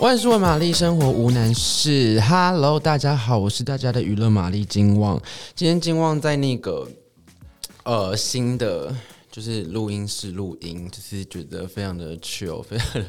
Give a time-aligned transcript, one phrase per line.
[0.00, 2.18] 万事问玛丽，生活无难事。
[2.22, 5.20] Hello，大家好，我是大家的娱乐玛丽金旺。
[5.54, 6.88] 今天金旺在那个
[7.84, 8.96] 呃新的
[9.30, 13.06] 就是录音室录音，就是觉得非常的 chill，非常的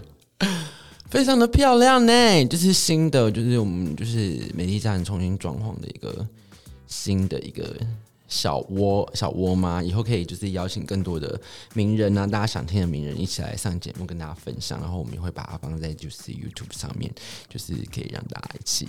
[1.09, 2.45] 非常的漂亮呢。
[2.47, 6.27] 就是新的，就是我们就是美丽家人重新装潢的一个
[6.87, 7.73] 新的一个。
[8.31, 9.83] 小窝小窝吗？
[9.83, 11.37] 以后可以就是邀请更多的
[11.73, 17.11] 名人啊，大家想听的名人一起来上节目跟大家分享，然后我们也会把它放在就是 YouTube 上面，
[17.49, 18.87] 就是可以让大家一起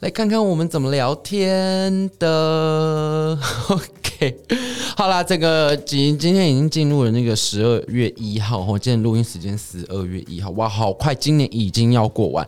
[0.00, 3.38] 来看看我们怎么聊天的。
[3.70, 4.36] OK，
[4.94, 12.46] 好啦，这个今今天已经进入了那个十二月一号，我今天录音时间十二月一号，哇，好快，今年已经要过完。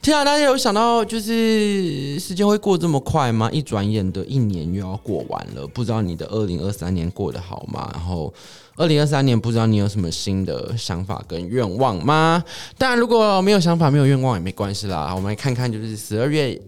[0.00, 0.24] 天啊！
[0.24, 3.50] 大家有想到就是时间会过这么快吗？
[3.50, 7.88] 一转眼的一年又要过完了，不知道你的二零二三年过得好吗？
[7.94, 8.34] 然后
[8.74, 12.42] 二零二三年不知道你有什么新的想法跟愿望吗？
[12.76, 15.14] 当然，如果没有想法、没有愿望也没关系啦。
[15.14, 16.60] 我们来看看，就是十二月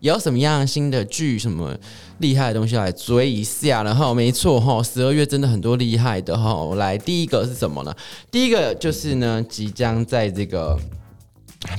[0.00, 1.76] 有什么样新的剧、什么
[2.20, 3.82] 厉害的东西来追一下。
[3.82, 6.74] 然后，没错哈，十二月真的很多厉害的哈。
[6.76, 7.94] 来，第一个是什么呢？
[8.30, 10.78] 第一个就是呢，即将在这个。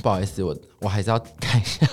[0.02, 1.86] 不好意思，我我还是要看一下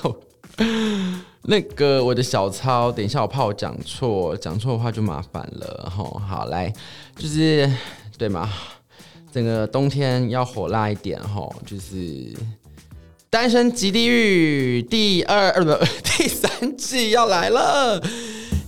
[1.44, 2.92] 那个我的小抄。
[2.92, 5.92] 等一下，我怕我讲错，讲错的话就麻烦了。
[5.96, 6.74] 吼，好，来，
[7.16, 7.70] 就是
[8.18, 8.50] 对吗？
[9.32, 11.96] 整个冬天要火辣一点，吼，就是
[13.30, 18.00] 《单身即地狱》第二呃不 第三季要来了。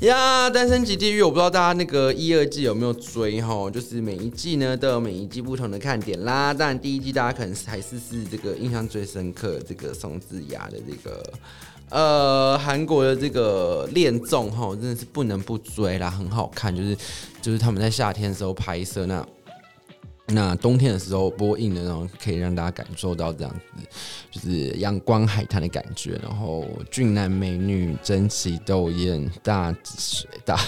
[0.02, 3.70] 呀，单身即地狱，我不知道大家那个一二季有没有追哈？
[3.70, 6.53] 就是每一季呢都有每一季不同的看点啦。
[6.53, 11.23] 当然第一季大家可能还是是这个印象最深刻，这个宋智雅的这个
[11.89, 16.75] 呃韩国的这个恋综哈，真的是不能不追啦，很好看。
[16.75, 16.97] 就是
[17.41, 19.25] 就是他们在夏天的时候拍摄那。
[20.30, 23.83] 那冬天的时候播映的，然后可以让大家感受到这样子，
[24.31, 30.59] 就是阳光海滩的感觉，然后俊男美女争奇斗艳，大水大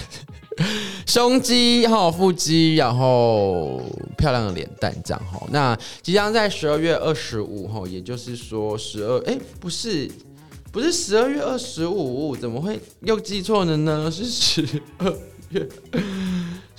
[1.08, 3.82] 胸肌哈腹肌，然后
[4.16, 5.44] 漂亮的脸蛋这样哈。
[5.50, 10.08] 那即将在十二月二十五号，也就是说十二哎不是
[10.78, 14.12] 不是十二月二十五，怎么会又记错了呢？
[14.12, 14.64] 是十
[15.00, 15.12] 二
[15.50, 15.68] 月。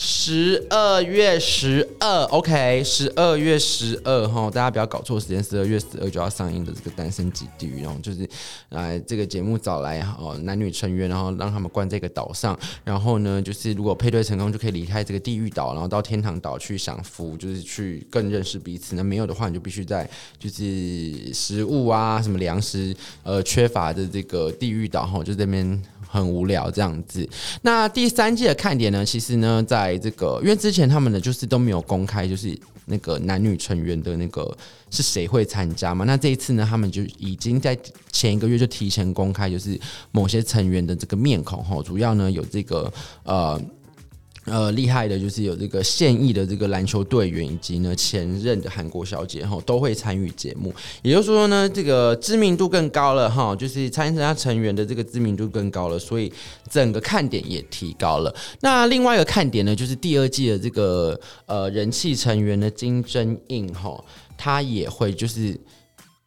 [0.01, 8.29] 十二月十二，OK，十二月十二哈，大家不要搞错时间，十二月十二就要上映的这个《单身即地狱》，然后就是
[8.69, 18.95] 来这个节目找来哦男女成员，然后让他们关在一个岛上，然后呢，就是如果配对成功就可以离开这个地狱岛，然后到天堂岛去享福，就是去更认识彼此。
[18.95, 22.95] 那没有的话，你就必须在就是食物啊什么粮食
[23.25, 25.83] 呃缺乏的这个地狱岛哈，就这边。
[26.09, 27.29] 很无聊这样子。
[27.63, 29.05] 那第三季的看点呢？
[29.05, 34.57] 其实呢，在这个因为之前他们呢就是都没有公开，就是那个男女成员的那个
[34.91, 36.05] 是谁会参加嘛。
[36.05, 37.79] 那这一次呢，他们就已经在
[38.11, 39.79] 前一个月就提前公开，就是
[40.11, 41.83] 某些成员的这个面孔哈。
[41.83, 42.93] 主要呢有这个
[43.23, 43.61] 呃。
[44.51, 50.75] 呃，厉害的就是有这个现役的这个篮球队员，以及呢前任的韩国小姐哈，都会参与节目。
[51.03, 56.33] 也就是说呢，这个知名度更高了哈，就是参加成员的这个知名度更高了，所以
[56.71, 58.35] 整个看点也提高了。
[58.61, 64.03] 那另外一个看点呢，就是第二季的这个呃人气成员的金正印哈，
[64.37, 65.59] 他也会就是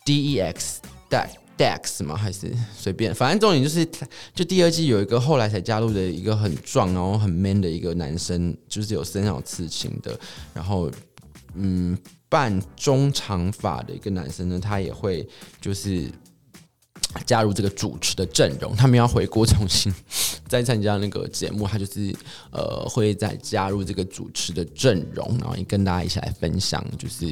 [0.05, 0.77] DEX
[1.09, 1.29] 带。
[1.61, 2.16] Dex 吗？
[2.16, 3.88] 还是随便，反正重点就是，
[4.33, 10.19] 就第二季有一个后来才加入的一个很壮然后很 man 的一个男生，就是有身上有刺青的，
[10.55, 10.89] 然后
[11.53, 11.95] 嗯，
[12.27, 15.27] 半中长发的一个男生呢，他也会
[15.59, 16.09] 就是
[17.27, 19.94] 加入这个主持的阵容，他们要回国重新
[20.50, 22.11] 再参加那个节目，他就是
[22.50, 27.27] 呃会再加入这个主持的阵容，然后也跟大家一起来分享，就是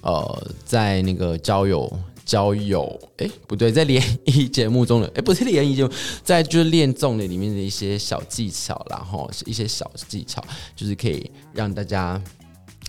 [0.00, 1.88] 呃在那个交友。
[2.28, 5.90] 交友，哎、不对，在联谊节目中的，哎、不是联谊节目，
[6.22, 10.44] 在就是恋综的里面的一些小技巧，然后一些小技巧，
[10.76, 12.22] 就是可以让大家，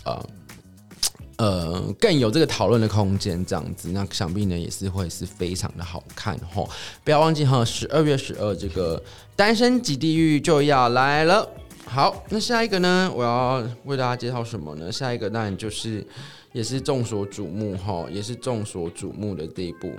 [0.03, 0.27] 呃，
[1.37, 6.69] 呃，更有这个讨论的空间，这样子，那想必呢也是会是非常的好看吼，
[7.05, 9.01] 不要忘记哈，十二月十二这个
[9.37, 11.49] 单身级地狱就要来了。
[11.85, 14.91] 好，那下一个呢，我要为大家介绍什么呢？
[14.91, 16.05] 下一个当然就是。
[16.51, 19.91] 也是众所瞩目哈，也是众所瞩目的这一部，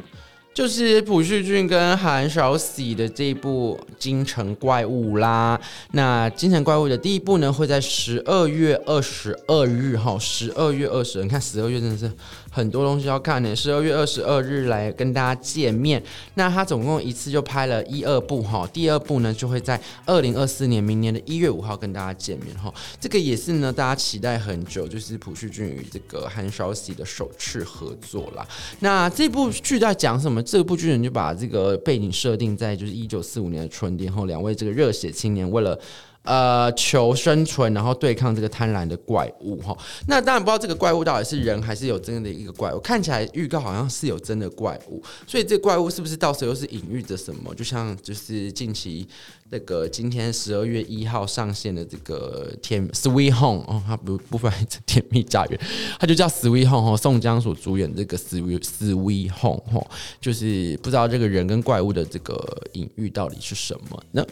[0.52, 5.60] 就是朴叙俊跟韩韶禧的这一部《京城怪物》啦。
[5.92, 12.10] 那《京城怪物》的第一部呢，会在十二月二十二日哈，十二月二十，你看十二月真的是。
[12.50, 16.02] 很多东西要看呢，十二月二十二日来跟大家见面。
[16.34, 22.72] 那他总共一次就拍了一二部哈，第二部呢就会在二零二四年明年的一月五号跟大家见面哈。
[23.00, 28.46] 这个也是呢，大家期待很久，就是朴叙俊与这个韩韶禧的首次合作啦。
[28.80, 30.42] 那这部剧在讲什么？
[30.42, 35.78] 这部剧呢就把这个背景设定在就是一九四五年的春天后，两位这个热血青年为了。
[36.22, 39.76] 呃，求生存，然后对抗这个贪婪的怪物哈。
[40.06, 42.78] 那当然不知道这个怪物到底是人还是有真的一个怪物。
[42.78, 47.54] 看起来预告好像是有真的怪物，所以这怪物是不是到时候又是隐喻着什么？
[47.54, 49.08] 就像就是近期
[49.48, 55.58] 那个今天十二月一号上线的这个甜 Sweet Home 哦，它不不翻译成甜蜜家园，
[55.98, 56.96] 它就叫 Sweet Home 哦。
[56.96, 59.86] 宋江所主演这个 Sweet Sweet Home 哦，
[60.20, 64.24] 就是不知道这个人跟怪物的这个隐喻到底是什么呢？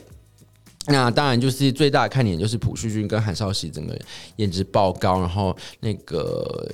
[0.88, 3.98] 那当然就是最大的看点就是朴叙俊跟韩韶禧整个
[4.36, 6.66] 颜值爆高，然后那个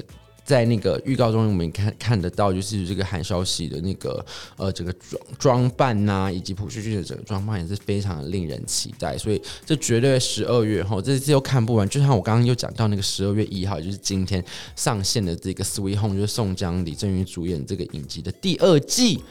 [0.45, 4.25] 在那个预告中我们看看得到，就是这个韩韶禧的那个
[4.57, 14.45] 呃整个装装扮呐、以及朴叙俊的整个装扮也是非常的令人期待，所以这绝对十二月后这次又看不完，就像我刚刚又讲到那个十二月一号，就是今天
[14.77, 19.23] 上线的这个《Sweet Home》，就是宋江、李正宇主演这个影集的第二季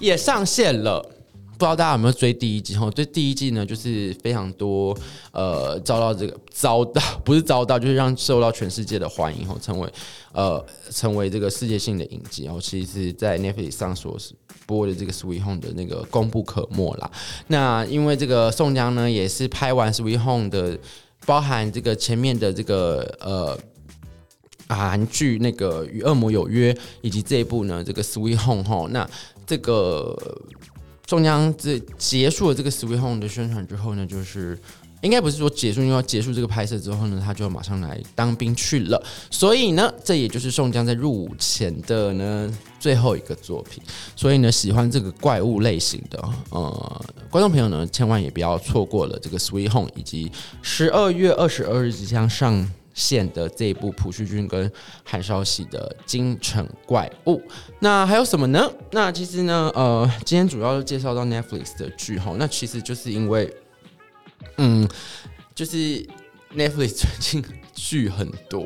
[0.00, 1.08] 也上线了。
[1.56, 2.76] 不知道大家有没有追第一季？
[2.76, 4.96] 哈，对第一季呢，就是非常多
[5.30, 9.88] 呃遭到这个遭到不是遭到，就是让受到全世界的欢迎，哈，成为
[10.32, 12.44] 呃成为这个世界性的影集。
[12.44, 14.18] 然后其实在 Netflix 上所
[14.66, 17.08] 播的这个 Sweet Home 的那个功不可没啦。
[17.46, 20.76] 那因为这个宋江呢，也是拍完 Sweet Home 的，
[21.24, 23.56] 包含这个前面的这个呃
[24.68, 29.08] 韩剧那个与恶魔有约，以及这一部呢这个 Sweet Home 哈，那
[29.46, 30.18] 这个。
[31.06, 34.58] 宋江这结束了这个 Sweet Home 的宣传之后呢，就是
[35.02, 39.02] 应该不是说结束，因为要结束这个拍摄之后呢，他就马上来当兵去了。
[39.30, 43.82] 所以呢，这也就是宋江在入伍前的呢最后一个作品。
[44.16, 46.18] 所以呢，喜欢这个怪物类型的
[46.48, 52.70] 呃观众朋友呢，千万也不要错过了这个 Sweet Home，以及十二月二十二日即将上。
[52.94, 54.70] 线的这一部朴叙俊跟
[55.04, 57.36] 韩少熙的《京城怪物》，
[57.80, 58.72] 那还有什么呢？
[58.92, 63.52] 那其实呢，呃，今天主要介绍到 Netflix 的剧哈，那其实就是因为，
[64.58, 64.88] 嗯，
[65.54, 66.06] 就是
[66.56, 67.44] Netflix 最近
[67.74, 68.64] 剧很多，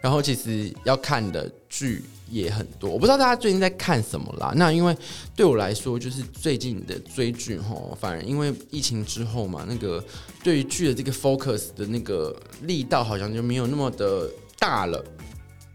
[0.00, 2.04] 然后其实要看的剧。
[2.30, 4.52] 也很多，我不知道大家最近在看什么啦。
[4.56, 4.94] 那因为
[5.34, 10.04] 对我来说，就是最近的追剧齁，反而因为疫情之后嘛，那个
[10.44, 15.02] 对于剧的这个 focus 的那个力道好像就没有那么的大了。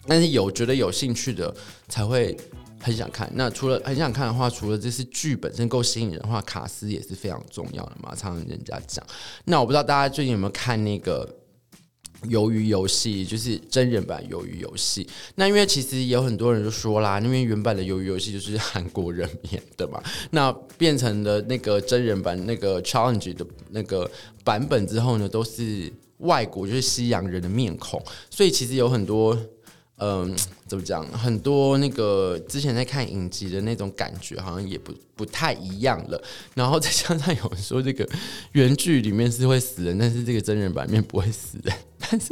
[0.06, 1.52] 但是有觉得有兴趣的
[1.90, 2.38] 才会
[2.80, 3.28] 很想看。
[3.34, 8.14] 那除了很想看的话，除了这是剧本身够吸引人的话，卡司也是非常重要的嘛。
[8.16, 9.04] 常常人家讲。
[9.46, 11.28] 那我不知道大家最近有没有看那个。
[12.30, 24.10] 鱿鱼游戏就是真人版鱿鱼游戏，那因为其实有很多人就说啦，因为原版的鱿鱼游戏就是韩国人演的嘛，那变成了那个真人版那个 challenge 的那个
[24.44, 29.38] 版本之后呢，都是外国就是西洋人的面孔，所以其实有很多。
[29.98, 30.36] 嗯，
[30.68, 31.06] 怎么讲？
[31.12, 36.22] 很多那个之前在看影集的那种感觉，好像也不不太一样了。
[36.56, 38.06] 然后再加上有人说，这个
[38.54, 41.74] 原剧里面是会死人，但是这个真人版面不会死人。
[42.14, 42.32] 但是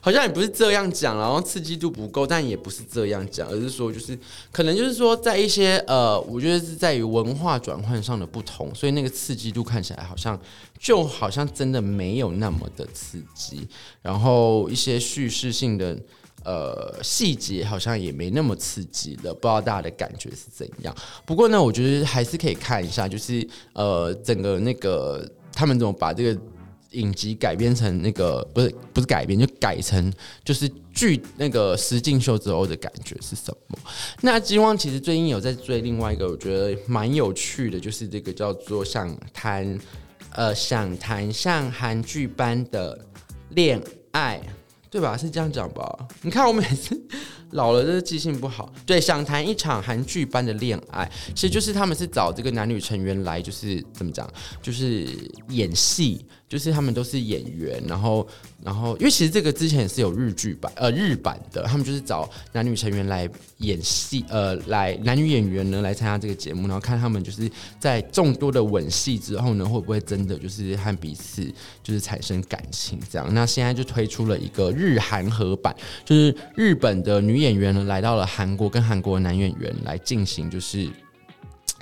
[0.00, 4.18] 好像也不是这样讲，然后刺激度不够，但也不是这样讲，而是说就是
[4.50, 10.40] 可能就是说在一些呃，我觉得是在于文化转换上的不同，所以那个刺激度看起来好像
[10.78, 13.68] 就好像真的没有那么的刺激，
[14.00, 15.98] 然后一些叙事性的。
[16.44, 20.92] 呃，细节好像也没那么刺激了，不知道大家的感觉是怎样。
[21.24, 26.40] 不过呢，我觉得还是可以看一下，就是呃，整个那个他们怎么把这个
[26.92, 30.12] 影集改编成那个不是不是改编，就改成
[30.44, 33.78] 就是剧那个实境秀之后的感觉是什么？
[34.20, 39.78] 那金旺其实最近有在追另外一个，我觉得蛮有趣的，就是这个叫做想谈
[40.32, 42.98] 呃想谈像韩剧般的
[43.50, 43.80] 恋
[44.12, 44.40] 爱。
[44.92, 45.16] 对吧？
[45.16, 46.06] 是这样讲吧？
[46.20, 46.94] 你看我每次
[47.52, 48.72] 老了，就是记性不好。
[48.84, 54.30] 对，想谈一场韩剧般的恋爱，其实就是他们是找这个男女成员来，就是怎么讲，
[54.60, 55.06] 就是
[55.48, 56.24] 演戏。
[56.48, 58.28] 就是他们都是演员，然后，
[58.62, 71.42] 然后，因为其实这个之前也是有日剧版，呃，日版的，他们就是找男女成员来演戏，呃，来男女演员呢来参加这个节目，然后看他们就是在众多的吻戏之后呢，会不会真的就是和彼此
[71.82, 73.26] 就是产生感情这样。
[73.32, 80.88] 那现在就推出了一个日韩合版，就是日本的女演员呢来到了韩国，跟韩国男演员来进行就是。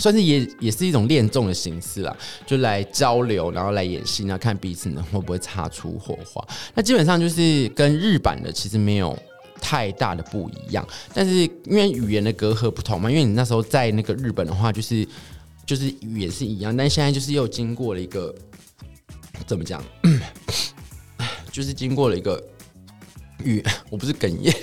[0.00, 6.43] 算是也也是一种恋综的形式啦，就来交流，然后来演戏，然后看彼此呢会不会擦出火花。
[6.73, 9.14] 那基本上就是跟日版的其实没有
[9.61, 15.07] 太大的不一样，但是因为语言的隔阂不同嘛，因为你那时候在那个日本的话，就是
[15.67, 18.35] 就是语言是一样，但现在就是又经过了一个
[19.47, 19.85] 怎么讲，
[21.52, 22.43] 就是经过了一个
[23.45, 24.55] 语， 我不是哽咽。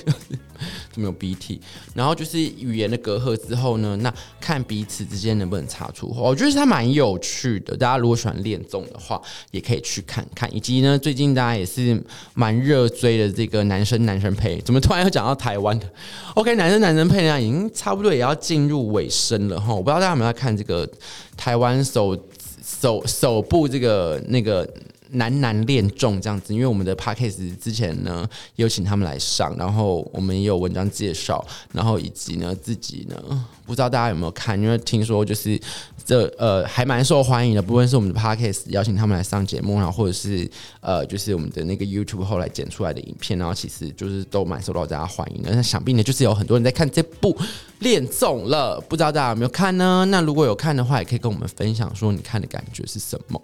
[0.97, 1.61] 没有鼻涕，
[1.93, 7.77] 然后就是语言的隔阂之后呢，那看彼此之间能不能擦出话，我觉得它蛮有趣的。
[7.77, 10.53] 大家如果喜欢恋综的话，也可以去看看。
[10.53, 12.01] 以及呢，最近大家也是
[12.33, 15.89] 蛮热追的这个男生男生配，怎么突然又讲到台湾的
[16.33, 19.73] ？OK，男生男生配呢，已经差不多也要进入尾声了哈。
[19.73, 20.89] 我不知道大家有没有在看这个
[21.35, 22.17] 台湾首
[22.63, 24.67] 首首部这个那个。
[25.11, 35.59] 男男恋重这样子，因为我们的 podcast 之前呢有请他们来上，然后我们也有文章介绍，然后以及呢自己呢不知道大家有没有看，因为听说就是
[36.05, 40.49] 这呃还蛮受欢迎的，不论是我们的 podcast 邀请他们来上节目，然后或者是
[40.81, 45.53] 呃就是我们的那个 YouTube 后来剪出来的影片，然后其实就是都蛮受到大家欢迎的。
[45.53, 47.37] 那想必呢就是有很多人在看这部
[47.79, 50.05] 恋重了，不知道大家有没有看呢？
[50.09, 53.41] 那如果有看的话，也可以跟我们分享说你看的感觉是什么。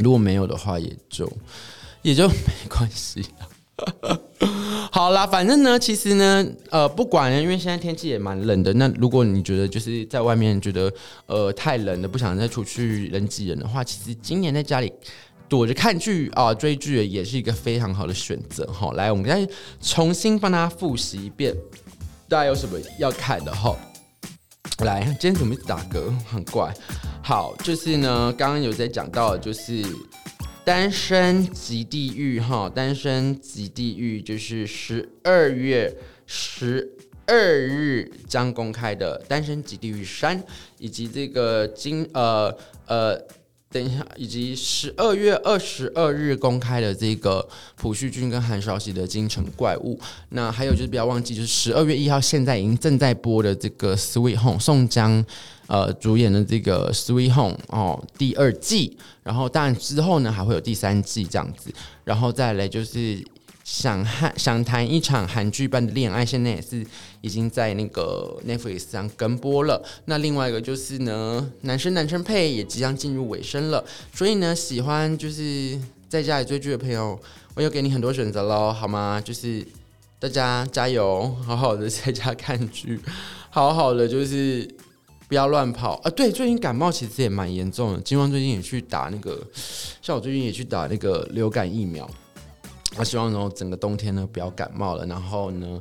[0.00, 1.30] 如果没有的话，也就
[2.02, 2.34] 也就没
[2.68, 3.48] 关系了。
[4.92, 8.72] 好啦，反正呢，其实呢，呃，不管，因为现在天气也蛮冷的。
[8.74, 10.92] 那如果你觉得就是在外面觉得
[11.26, 14.92] 呃太冷了，不想再出去人挤人的话，其实今年在家里
[15.48, 18.66] 躲着看剧啊、追剧也是一个非常好的选择。
[18.66, 19.48] 哈，来，我们再
[19.80, 21.54] 重新帮大家复习一遍，
[22.28, 23.74] 大家有什么要看的哈？
[24.84, 26.12] 来，今天怎么打嗝？
[26.26, 26.74] 很怪。
[27.30, 29.80] 好，就是呢，刚刚有在讲到，就是
[30.64, 35.96] 《单身即地狱》哈，《单身即地狱》就是十二月
[36.26, 36.92] 十
[37.28, 40.42] 二日将公开的《单身即地狱三》，
[40.78, 42.52] 以及这个今呃
[42.86, 43.24] 呃。
[43.72, 49.96] 等一下，以及十二月二十二日公开的这个朴叙俊跟韩少熙的《京城怪物》，
[50.30, 55.24] 那还有就是不要忘记，就是十二月一号现在已经正在播的这个《Sweet Home》，宋江
[55.68, 61.72] 呃主演的这个《Sweet Home》哦第二季，然后当然之后呢还会有第三季这样子，
[62.02, 63.22] 然后再来就是。
[63.70, 66.84] 想谈想谈一场韩剧般的恋爱，现在也是
[67.20, 69.80] 已经在那个 Netflix 上跟播了。
[70.06, 73.82] 那另外一个就是呢，男生男生配也即将进入尾声了。
[74.12, 77.16] 所以呢，喜欢就是在家里追剧的朋友，
[77.54, 79.22] 我又给你很多选择喽，好吗？
[79.24, 79.64] 就是
[80.18, 83.00] 大家加油，好好的在家看剧，
[83.50, 84.68] 好好的就是
[85.28, 86.10] 不要乱跑啊。
[86.10, 89.40] 对，最近感冒其实也蛮严重的，金旺最近也去打那个，
[90.02, 92.10] 像我最近也去打那个流感疫苗。
[92.96, 95.06] 我希望呢，整个冬天呢不要感冒了。
[95.06, 95.80] 然后呢，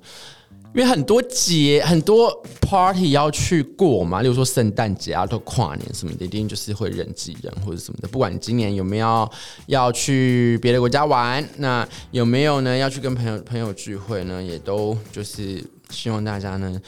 [0.76, 8.08] 因为很多节、很多 party 要去过嘛，例如说圣诞节啊、都跨年什么的，一定就是会人挤人或者什么的。
[8.08, 9.30] 不管今年有没有
[9.66, 16.80] 要去别的国家玩，那有没有呢要去跟朋友朋友聚会呢，也都就是希望大家呢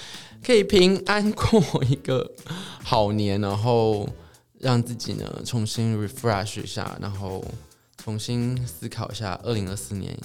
[0.45, 2.31] 可以平安过一个
[2.83, 4.07] 好年，然后
[4.59, 7.43] 让自己呢重新 refresh 一下，然后。
[8.03, 10.17] 重新思考一下二零二四年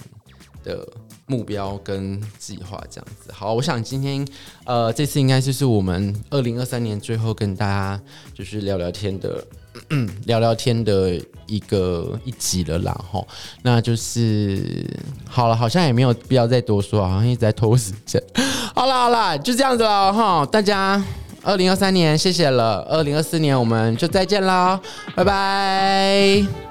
[0.65, 0.87] 的
[1.27, 3.31] 目标跟计划，这样子。
[3.33, 4.27] 好，我想今天
[4.65, 8.01] 呃这次应该就是我们二零二三年最后跟大家
[8.35, 12.99] 就是聊聊天的咳咳 聊聊天的一个一集了啦。
[13.11, 13.27] 吼，
[13.63, 14.89] 那就是
[15.29, 18.23] 好了，好像也没有必要再多说，好像一直在拖时间。
[18.75, 20.45] 好了好了，就这样子了哈。
[20.47, 21.03] 大家
[21.43, 24.81] 二零二三年谢谢了，二零二四年我们就再见啦，
[25.15, 26.66] 拜拜。